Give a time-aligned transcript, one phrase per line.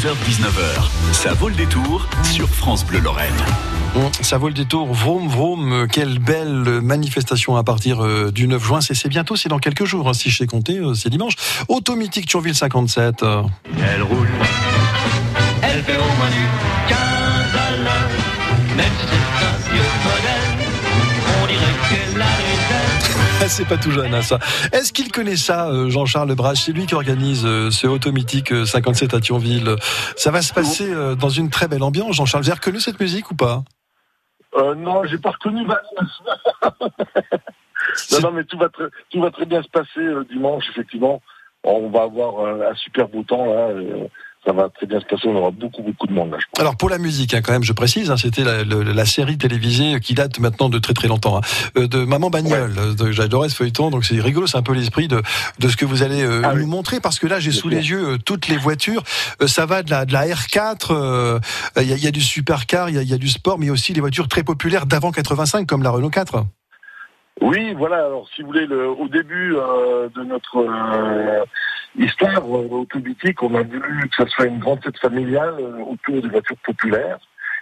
[0.00, 3.34] 16h-19h, ça vaut le détour sur France Bleu Lorraine.
[4.22, 4.94] Ça vaut le détour.
[4.94, 5.86] Vroom, vroom.
[5.92, 8.80] Quelle belle manifestation à partir euh, du 9 juin.
[8.80, 10.08] C'est bientôt, c'est dans quelques jours.
[10.08, 11.34] hein, si je sais compter, euh, c'est dimanche.
[11.68, 13.22] Automatique Turville 57.
[13.24, 13.42] euh.
[13.94, 14.26] Elle roule,
[15.60, 16.46] elle fait au moins du
[16.88, 18.08] 15 à l'heure.
[18.78, 19.39] Même si
[23.48, 24.38] c'est pas tout jeune, hein, ça.
[24.72, 28.64] Est-ce qu'il connaît ça, euh, Jean-Charles Lebrage C'est lui qui organise euh, ce Automatique euh,
[28.64, 29.76] 57 à Thionville.
[30.16, 32.16] Ça va se passer euh, dans une très belle ambiance.
[32.16, 33.62] Jean-Charles, vous avez reconnu cette musique ou pas?
[34.56, 35.64] Euh, non, j'ai pas reconnu.
[35.64, 35.80] ma-
[38.12, 41.22] non, non, mais tout va très, tout va très bien se passer euh, dimanche, effectivement.
[41.64, 43.68] On va avoir euh, un super beau temps là.
[44.46, 45.28] Ça va très bien se passer.
[45.28, 46.38] On aura beaucoup, beaucoup de monde là.
[46.40, 46.60] Je pense.
[46.60, 49.36] Alors pour la musique, hein, quand même, je précise, hein, c'était la, le- la série
[49.38, 51.40] télévisée qui date maintenant de très très longtemps, hein,
[51.76, 52.72] euh, de Maman Bagnole.
[52.78, 55.22] Euh, J'adorais ce feuilleton, donc c'est rigolo, c'est un peu l'esprit de,
[55.58, 56.66] de ce que vous allez euh, Ah nous oui.
[56.66, 59.02] montrer, parce que là j'ai sous les yeux euh, toutes les voitures.
[59.42, 61.38] Euh, ça va de la, de la R4, euh,
[61.76, 64.00] il y, y a du supercar, il y y a du sport, mais aussi des
[64.00, 66.44] voitures très populaires d'avant 85, comme la Renault 4.
[67.42, 67.96] Oui, voilà.
[67.96, 71.44] Alors, si vous voulez, le, au début euh, de notre euh,
[71.96, 76.22] histoire euh, autobitique, on a voulu que ça soit une grande fête familiale euh, autour
[76.22, 77.18] des voitures populaires.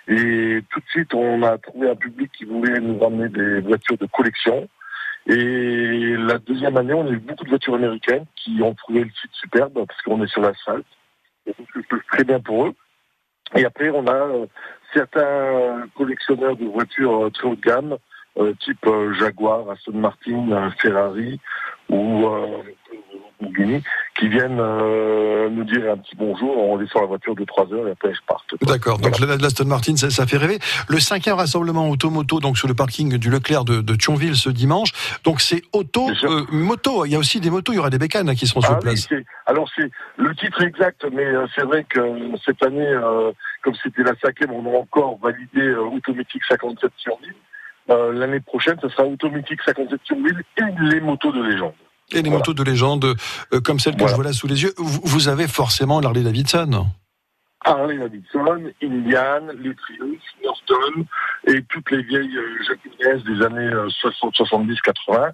[0.08, 3.98] Et tout de suite, on a trouvé un public qui voulait nous ramener des voitures
[3.98, 4.68] de collection.
[5.26, 9.10] Et la deuxième année, on a eu beaucoup de voitures américaines qui ont trouvé le
[9.10, 10.86] site superbe parce qu'on est sur l'asphalte.
[11.46, 12.74] Et donc, passe très bien pour eux.
[13.54, 14.46] Et après, on a euh,
[14.94, 17.96] certains collectionneurs de voitures très haut de gamme
[18.60, 18.86] type
[19.18, 21.40] Jaguar, Aston Martin, Ferrari
[21.88, 22.24] ou
[23.40, 23.82] Lamborghini,
[24.18, 27.86] qui viennent euh, nous dire un petit bonjour, on descend la voiture de 3 heures
[27.88, 28.44] et après je parte.
[28.62, 28.98] D'accord.
[28.98, 30.58] Donc la, la Aston Martin, ça, ça fait rêver.
[30.88, 34.90] Le cinquième rassemblement automoto, donc sur le parking du Leclerc de, de Thionville ce dimanche.
[35.24, 37.04] Donc c'est auto, euh, moto.
[37.04, 37.72] Il y a aussi des motos.
[37.72, 39.08] Il y aura des bécanes hein, qui seront sur Ah oui, place.
[39.46, 43.30] alors c'est le titre exact, mais euh, c'est vrai que euh, cette année, euh,
[43.62, 47.34] comme c'était la cinquième, on a encore validé euh, Automatic 57 sur ville.
[47.90, 51.72] Euh, L'année prochaine, ce sera Automatic 57 sur ville et les motos de légende.
[52.12, 52.38] Et les Voilà.
[52.38, 53.14] motos de légende,
[53.52, 54.12] euh, comme celle que Voilà.
[54.12, 54.72] je vois là sous les yeux.
[54.78, 56.86] Vous, vous avez forcément l'Harley Davidson.
[57.64, 61.04] Harley Davidson, Indian, les Triumph, Norton
[61.48, 65.32] et toutes les vieilles euh, japonaises des années euh, 60, 70, 80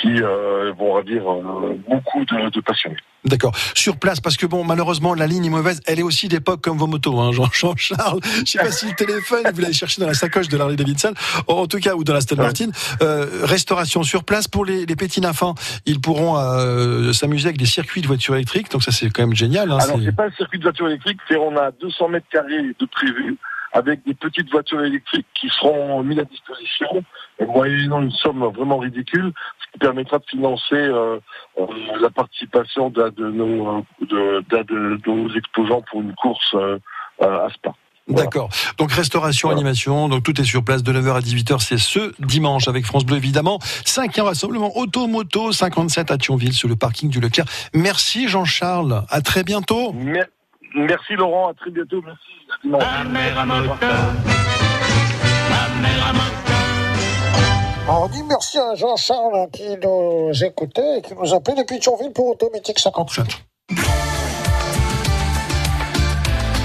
[0.00, 2.96] qui euh, vont ravir euh, beaucoup de, de passionnés.
[3.24, 3.52] D'accord.
[3.74, 5.80] Sur place, parce que bon, malheureusement, la ligne est mauvaise.
[5.86, 8.20] Elle est aussi d'époque comme vos motos, hein, Jean- Jean-Charles.
[8.46, 11.12] Je sais pas si le téléphone, vous l'avez cherché dans la sacoche de l'Harley Davidson,
[11.46, 12.36] en tout cas, ou dans la Ouais.
[12.36, 12.70] Martin.
[13.02, 15.54] Euh, restauration sur place pour les, les petits enfants.
[15.84, 18.70] Ils pourront euh, s'amuser avec des circuits de voitures électriques.
[18.70, 19.70] Donc ça, c'est quand même génial.
[19.70, 22.62] Hein, Alors c'est- pas un circuit de voiture électrique, c'est on a 200 mètres carrés
[22.78, 23.36] de prévu
[23.72, 27.04] avec des petites voitures électriques qui seront mises à disposition,
[27.46, 29.32] moyennant une somme vraiment ridicule,
[29.64, 31.18] ce qui permettra de financer euh,
[31.58, 31.66] euh,
[32.00, 36.78] la participation d'un de nos, euh, de, nos exposants pour une course euh,
[37.20, 37.72] à Spa.
[38.08, 38.24] Voilà.
[38.24, 38.48] D'accord.
[38.76, 39.60] Donc restauration, Voilà.
[39.60, 43.04] animation, donc tout est sur place de 9h à 18h, c'est ce dimanche avec France
[43.04, 43.60] Bleu évidemment.
[43.84, 47.44] Cinquième rassemblement Auto-Moto 57 à Thionville sur le parking du Leclerc.
[47.72, 49.92] Merci Jean-Charles, à très bientôt.
[49.92, 50.26] Mer-
[50.74, 52.20] Merci Laurent, à très bientôt, merci.
[52.50, 52.82] À dimanche.
[52.82, 53.74] Ma mère à moteur,
[55.50, 56.40] ma mère à moteur.
[57.88, 62.28] On dit merci à Jean-Charles qui nous écoutait et qui nous appelait depuis Thionville pour
[62.28, 63.24] Automatique 57.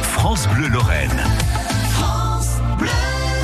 [0.01, 1.23] France Bleu Lorraine.